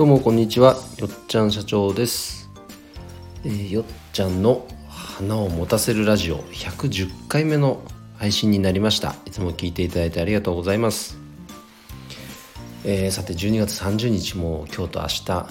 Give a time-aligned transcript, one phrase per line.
[0.00, 0.76] どうもこんにちは。
[0.96, 2.48] よっちゃん社長です、
[3.44, 3.84] えー、よっ
[4.14, 7.82] ちゃんの花を持たせるラジオ110回目の
[8.16, 9.14] 配信になりました。
[9.26, 11.18] いつも聞いていただいてありがとうございます、
[12.86, 15.48] えー、さて12月30日も今日と明日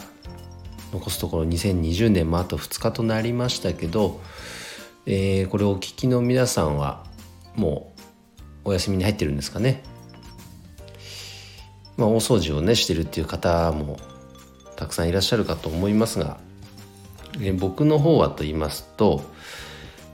[0.94, 4.20] 残すところ2020年もあと2日となりましたけど、
[5.06, 7.06] えー、これをお聞きの皆さんは
[7.56, 7.94] も
[8.66, 9.84] うお休みに入ってるんですかね。
[11.98, 14.00] まあ、大掃除をねしてるっていう方も
[14.80, 16.38] たくさんいらっしゃるかと思いますが、
[17.42, 19.30] え僕の方はと言いますと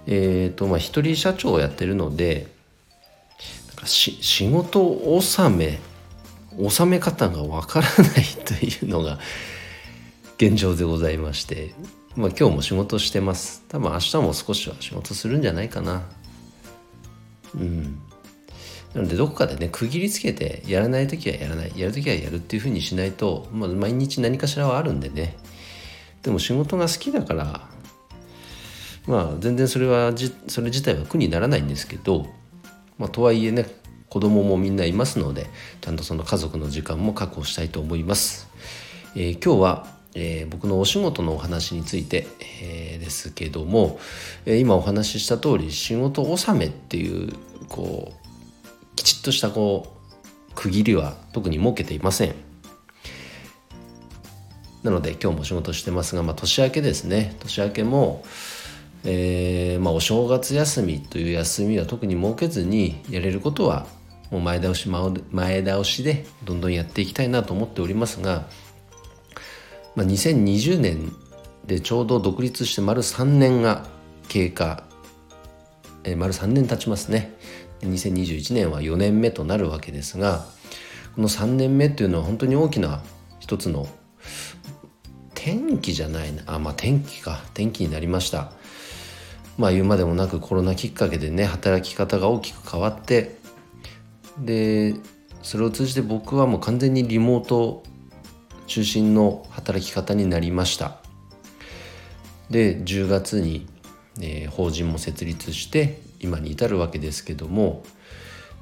[0.07, 2.47] えっ、ー、とまあ一人社長をやってるので
[3.67, 4.83] なんか仕事
[5.15, 5.79] 納め
[6.57, 9.19] 納め方がわからないというのが
[10.37, 11.75] 現状でございまして、
[12.15, 13.63] まあ、今日も仕事してます。
[13.69, 16.03] 多分明日も少しは仕事するんじゃないかな。
[17.53, 18.01] うん。
[18.95, 25.35] なのでどこかでね区切りつけてやらない時はやらないやる時はやるっていうふうにしないと、まあ、毎日何かしらはあるんでね
[26.23, 27.67] でも仕事が好きだから
[29.05, 32.25] まあ全然それはじそれ自体は苦にならないんですけど、
[32.97, 33.65] まあ、とはいえね
[34.07, 35.47] 子供もみんないますので
[35.81, 38.47] ちゃんとその家族の時間も確保したいと思います。
[39.13, 42.25] えー、今日はえー、僕のお仕事のお話について、
[42.63, 43.99] えー、ですけども、
[44.45, 47.33] えー、今お話しした通り仕事納めっていう
[47.67, 48.24] こう
[48.95, 49.93] きちっとしたこ
[50.51, 52.35] う区切りは特に設けていません。
[54.83, 57.35] なので今日も仕事してますが、まあ、年明けですね。
[57.39, 58.23] 年明けも、
[59.03, 63.87] えーまあ、お正月休みという休みは特に設けずにやれることは
[64.29, 68.47] もう前倒し前倒しでどんどんやっていきたいなと思っておりますが、
[69.95, 71.11] まあ、2020年
[71.65, 73.85] でちょうど独立して丸3年が
[74.27, 74.83] 経過、
[76.03, 77.33] えー、丸3年経ちますね。
[77.81, 80.45] 2021年は4年目となるわけですが
[81.15, 83.01] この3年目っていうのは本当に大きな
[83.39, 83.87] 一つの
[85.33, 87.41] 転機じゃないなあまあ転機か。
[87.53, 88.51] 転機になりました。
[89.57, 93.37] まあ言うまでもなくコロナきっかけでね働き方が大きく変わって
[94.39, 94.95] で
[95.43, 97.83] それを通じて僕はもう完全にリモート
[98.67, 100.97] 中心の働き方になりました。
[102.49, 103.67] で10月に、
[104.19, 107.83] えー、法人も設立して今に至るわけですけども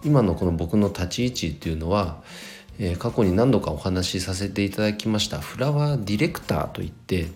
[0.03, 2.22] 今のこの僕の立ち位置っていうのは、
[2.78, 7.28] えー、過去に何度かお話しさせていただきましたフラワーディレクターといって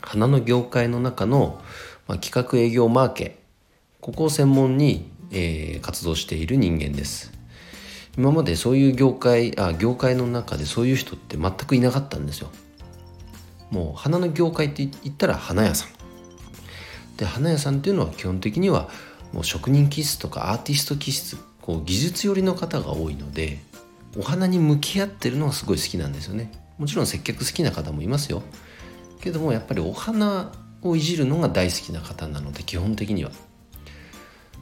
[0.00, 1.60] 花の業界の中の、
[2.06, 3.38] まあ、企画営業マーケ
[4.00, 7.32] ここを専門に、えー、活動している人間です。
[8.18, 12.50] 今までそういう業界あ業界の中でそういう人って全くいなかったんですよ。
[13.70, 15.88] もう花の業界って言ったら花屋さん。
[17.16, 18.88] で花屋さんっていうのは基本的には
[19.34, 23.58] もう職人気質とかアーティスト気質こう技術寄りの方が多いので
[24.16, 26.52] お花に向き合ってるのがすごい好きなんですよね。
[26.78, 28.44] もちろん接客好きな方もいますよ。
[29.20, 30.52] けどもやっぱりお花
[30.82, 33.32] をいじるのが大好きな方なので基本的には。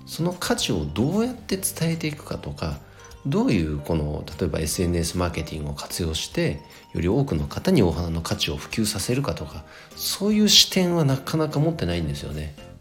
[0.07, 2.79] その価値をどうやって伝えていくかとか
[3.27, 6.61] どういうこの例えば SNS マーケティングを活用して
[6.95, 9.65] より多くの方にお花の価値を普及させるかとか
[9.97, 12.72] そういう視点はなかなか持ってないんですよね。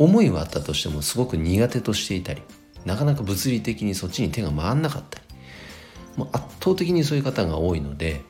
[0.00, 2.40] 思いはあったとしてもすごく苦手としていたり
[2.86, 5.24] なかなか物理的にそっちに手が回んなかったり
[6.16, 8.22] もう圧倒的にそういう方が多いので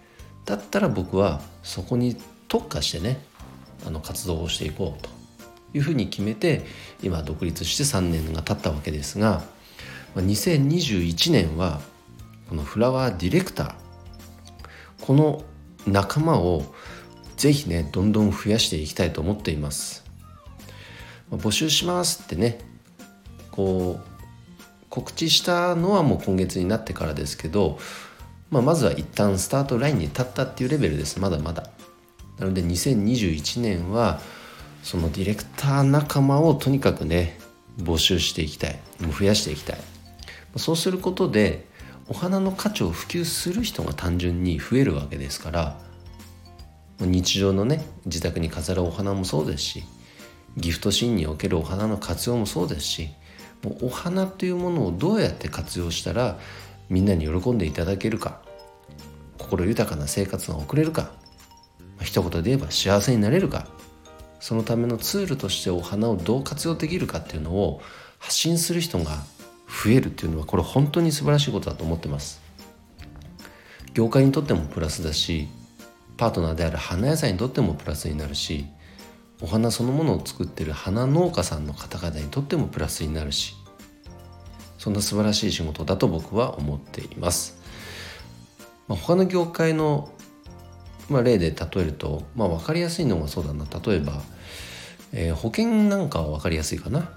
[0.47, 2.17] だったら僕はそこに
[2.49, 3.25] 特化してね
[3.87, 5.09] あの活動をしていこうと
[5.73, 6.67] いうふうに決めて
[7.05, 9.43] 今独立して3年が経ったわけですが
[10.17, 11.81] 2021年は
[12.49, 13.75] このフラワーディレクター
[15.03, 15.45] この
[15.87, 16.65] 仲間を
[17.37, 20.10] ぜひねどんどん増やしていきたいと思っています。
[21.31, 22.59] 募集しますってね
[23.51, 24.11] こう
[24.89, 27.79] 告知したのはもう今月になってからですけど、
[28.51, 31.21] まあ、まずは一旦スタートラインに立ったっていうレベルです。
[31.21, 31.71] まだまだ。
[32.39, 34.21] なので2021年は
[34.83, 37.39] そのディレクター仲間をとにかくね
[37.79, 38.81] 募集していきたい。
[39.01, 39.77] もう増やしていきたい。
[40.57, 41.69] そうすることで
[42.09, 45.79] お花の価値を普及する人が単純に増えるわけですから
[46.99, 49.85] 日常のね自宅に飾るお花もそうですし
[50.57, 53.09] ギフトシーンにおけるお花の活用もそうですし
[53.63, 56.39] もうお花というものをどうやって活用したら
[56.89, 58.41] みんなに喜んでいただけるか
[59.39, 61.13] 心豊かな生活が送れるか
[62.03, 63.67] 一言で言えば幸せになれるか
[64.41, 67.83] そのためのツールとしてお花をどう活用できるかっていうのを
[68.19, 69.19] 発信する人が
[69.85, 72.41] 増えるっていうのはこれ本当に素晴らしいことだと思ってます。
[73.95, 75.49] 業界にとってもプラスだし
[76.17, 78.67] パートナーである花屋さんにとってもプラスになるし
[79.41, 83.55] お花そのものを作ってる花農家さんの方々にとってもプラスになるし
[84.79, 87.61] そんな素晴らしい仕事だと僕は思っています、
[88.89, 90.11] まあ、他の業界の
[91.11, 93.67] まあ、例で例えると、まあ、分かりやすいのがそうだな。
[93.85, 94.23] 例えば、
[95.13, 97.11] えー、保険なんかは分かりやすいかな。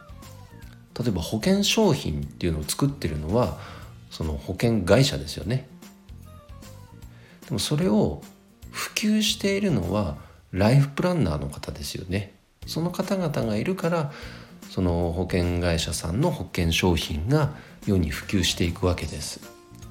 [0.99, 3.59] 例えば保険商品っていうのを作ってるのは
[4.09, 5.69] その保険会社ですよね。
[7.45, 8.23] でもそれを
[8.71, 10.17] 普及しているのは
[10.53, 12.33] ライフプランナーの方ですよね。
[12.67, 14.11] その方々がいるから
[14.69, 17.55] その保険会社さんの保険商品が
[17.85, 19.41] 世に普及していくわけです。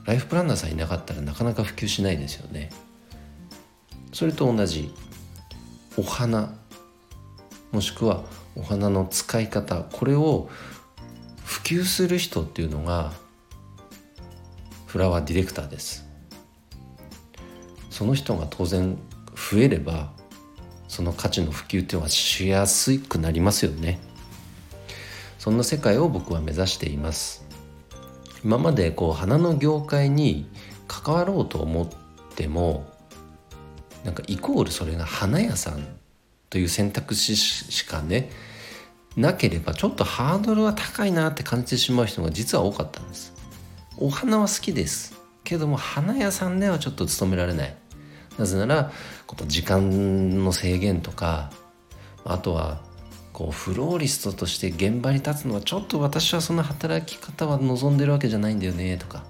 [0.07, 2.71] ライフプランナーさんいなかったらなかなか普及しないですよね。
[4.13, 4.95] それと同じ
[5.97, 6.55] お花
[7.73, 8.25] もしくは
[8.55, 10.49] お花の使い方これを
[11.45, 13.13] 普及する人っていうのが
[14.87, 16.07] フラワーディレクターです。
[17.91, 18.97] その人が当然
[19.35, 20.13] 増えれば
[20.93, 23.99] その価値の普及っていうのはしやすくなりますよね。
[25.39, 27.47] そんな世界を僕は目指しています。
[28.45, 30.51] 今までこう花の業界に
[30.89, 31.89] 関わろうと思っ
[32.35, 32.85] ても
[34.05, 35.87] なんかイコールそれが花屋さん
[36.51, 38.29] という選択肢しかね
[39.17, 43.33] なければちょっとハードルは高いなって感じてしまう人が実は多かったんです。
[43.97, 45.19] お花は好きです。
[45.43, 47.82] けども花屋さんではちょっと務められない。
[48.39, 48.93] なぜなら
[49.27, 51.51] この時間の制限とか
[52.25, 52.81] あとは
[53.33, 59.25] こうフローリストとして現場に立つのはちょっと私はその働き方は望んでるわけじゃないんだよねとか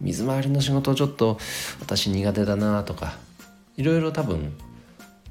[0.00, 1.38] 水回りの仕事ちょっと
[1.80, 3.18] 私苦手だなとか
[3.76, 4.52] いろいろ多分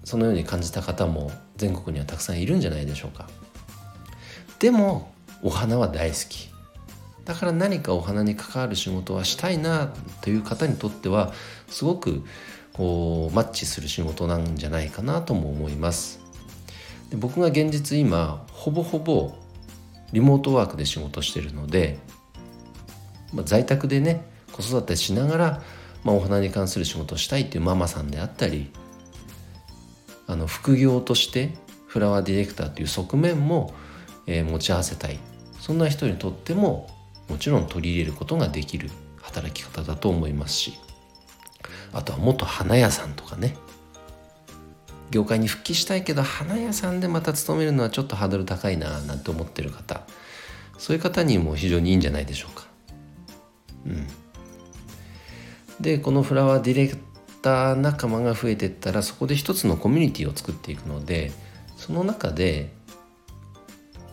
[0.04, 3.28] そのように感じた方も全国にはたくさんいるんじゃないでしょうか。
[4.60, 5.12] でも
[5.42, 6.50] お花は大好き。
[7.26, 11.32] だから何かお花に関わる仕事はしたいなという方にとっては
[11.68, 12.24] すごく
[12.80, 16.22] こうマッチする仕事なんじゃないかなとも思います。
[17.10, 19.34] で僕が現実今ほぼほぼ
[20.14, 22.00] リモートワークで仕事してるので、
[23.34, 24.24] まあ、在宅でね
[24.54, 25.64] 子育てしながら、
[26.06, 28.72] まあ、お花に関する仕事をしたいっていうママさんであったり
[30.26, 31.50] あの副業として
[31.86, 33.74] フラワーディレクターという側面も、
[34.26, 35.20] えー、持ち合わせたい。
[35.60, 36.88] そんな人にとっても
[37.28, 38.90] もちろん取り入れることができる
[39.22, 40.89] 働き方だと思いますし。
[41.94, 43.56] あとは元花屋さんとかね。
[45.12, 50.02] 業界に復帰したいけど花屋さんでまた勤めるのはちょっとハードル高いななんて思ってる方。
[50.78, 52.68] そういう方にも非常にいいんじゃないでしょうか。
[53.86, 54.08] うん、
[55.80, 56.98] でこのフラワーディレク
[57.42, 61.32] ター仲間が増えてったらそこで一つのコミュニティを作っていくので
[61.78, 62.72] その中で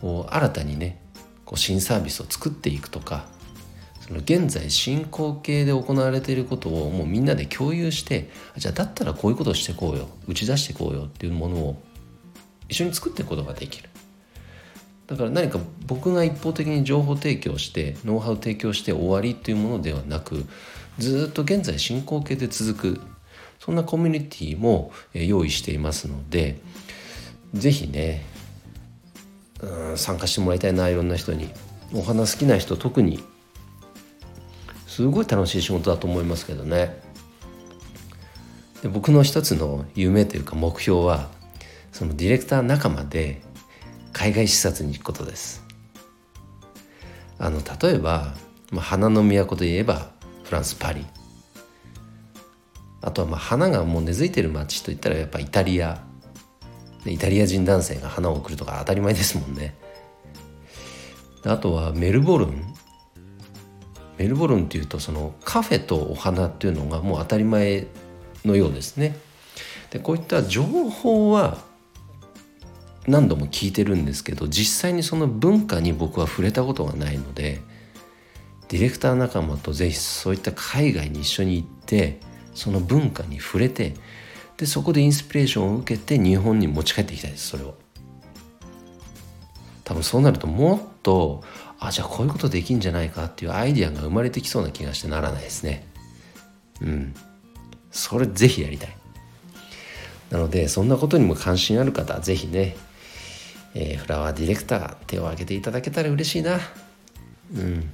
[0.01, 1.03] こう新たにね
[1.45, 3.27] こう新サービスを作っていくとか
[4.07, 10.09] その現在進行形で行われていることをもうみんなで共有してじゃあだったらこういうことをしてこうよ。
[10.29, 11.05] 打ち出してこうよ。
[11.05, 11.83] っていうものを
[12.69, 13.89] 一緒に作っていくことができる。
[15.09, 20.45] だから何か僕が一方的に情報提供してノウハウ提供して終わりっていうものではなく
[20.99, 23.01] ずっと現在進行形で続く。
[23.59, 26.61] そんなコミュニティも用意していますので
[27.55, 28.23] 是非ね
[29.97, 31.51] 参加してもらいたいないろんな人に。
[31.93, 33.23] お花好きな人特に
[34.97, 37.03] すごい楽しい仕事だと思いますけどね。
[38.81, 41.29] で僕の一つの夢というか目標は
[41.93, 43.43] そのディレクター仲間で
[44.15, 45.63] 海外視察に行くことです。
[47.39, 48.33] あの例えば、
[48.71, 50.13] まあ、花の都といえば
[50.45, 51.05] フランス・パリ。
[53.03, 56.03] あとはまあ花がもう根付いてる街といったらやっぱイタリア。
[57.05, 59.77] イタリア人男性が花を贈るとか当たり前ですもんね。
[61.45, 62.76] あとはメルボルン。
[64.19, 67.87] メルボルンっていうとそのカフェとお花っていうのがもう当たり前
[68.45, 69.17] のようですね。
[69.91, 71.59] でこういった情報は
[73.07, 77.61] 何度も聞いてるんですけど実際にその文化に僕は触れたことがないので
[78.69, 82.19] ディレクター仲間とぜひそういった海外に一緒に行って
[82.55, 83.95] その文化に触れて
[84.57, 87.75] でそこでインスピレーションを受けて日本に持ち帰っていきたいですそれを。
[89.85, 91.45] 多分そうなるともっと
[91.79, 95.87] あじゃあこういうことできんじゃないかっていうアイディアが生まれてきそうな気がしてならないですね。
[96.81, 97.15] うん。
[97.91, 98.97] それぜひやりたい。
[100.31, 102.77] なのでそんなことにも関心ある方ぜひね、
[103.75, 106.59] えー、フラワーディレクター手を挙げていただけたら嬉しいな。
[107.55, 107.91] うん。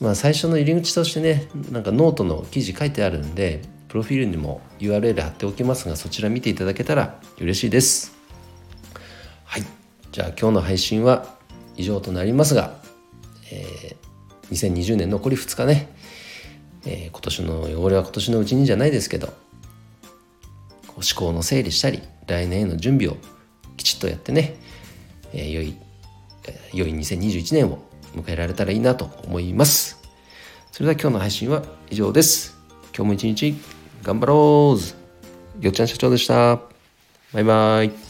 [0.00, 8.12] まあ最初の入り口としてねなんかノートの記事書いてあるんでプロフィールにも URL 貼っておきますがそちら見ていただけたら嬉しいです。
[9.44, 9.62] はい。
[10.10, 11.33] じゃあ今日の配信は
[11.76, 12.76] 以上となりますが、
[13.52, 15.88] えー、2020年残り2日ね、
[16.86, 19.32] えー、今年の汚れは今年のうちにじゃないですけど
[20.94, 23.16] 思考の整理したり来年への準備を
[23.76, 24.56] きちっとやってね、
[25.32, 25.76] えー、良い、
[26.46, 27.78] えー、良い2021年を
[28.14, 30.00] 迎えられたらいいなと思います。
[30.70, 32.56] それでは今日の配信は以上です。
[32.96, 33.54] 今日も一日
[34.02, 34.76] 頑張ろ
[35.60, 35.64] う。
[35.64, 36.60] よっちゃん社長でした。
[37.32, 38.03] バイバイ。